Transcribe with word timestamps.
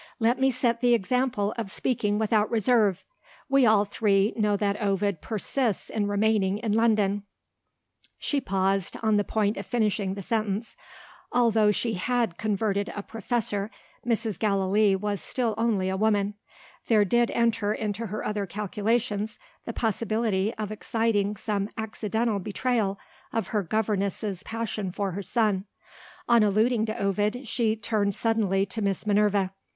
"Let 0.17 0.39
me 0.39 0.49
set 0.49 0.81
the 0.81 0.95
example 0.95 1.53
of 1.59 1.69
speaking 1.69 2.17
without 2.17 2.49
reserve. 2.49 3.03
We 3.47 3.67
all 3.67 3.85
three 3.85 4.33
know 4.35 4.57
that 4.57 4.81
Ovid 4.81 5.21
persists 5.21 5.91
in 5.91 6.07
remaining 6.07 6.57
in 6.57 6.71
London" 6.71 7.21
She 8.27 8.41
paused, 8.41 8.97
on 9.03 9.17
the 9.17 9.23
point 9.23 9.57
of 9.57 9.65
finishing 9.67 10.15
the 10.15 10.23
sentence. 10.23 10.75
Although 11.31 11.69
she 11.69 11.93
had 11.93 12.39
converted 12.39 12.91
a 12.95 13.03
Professor, 13.03 13.69
Mrs. 14.03 14.39
Gallilee 14.39 14.95
was 14.95 15.21
still 15.21 15.53
only 15.55 15.87
a 15.87 15.95
woman. 15.97 16.33
There 16.87 17.05
did 17.05 17.29
enter 17.29 17.71
into 17.71 18.07
her 18.07 18.25
other 18.25 18.47
calculations, 18.47 19.37
the 19.65 19.73
possibility 19.73 20.51
of 20.55 20.71
exciting 20.71 21.37
some 21.37 21.69
accidental 21.77 22.39
betrayal 22.39 22.97
of 23.31 23.49
her 23.49 23.61
governess's 23.61 24.41
passion 24.41 24.91
for 24.91 25.11
her 25.11 25.21
son. 25.21 25.65
On 26.27 26.41
alluding 26.41 26.87
to 26.87 26.97
Ovid, 26.97 27.47
she 27.47 27.75
turned 27.75 28.15
suddenly 28.15 28.65
to 28.65 28.81
Miss 28.81 29.05
Minerva. 29.05 29.53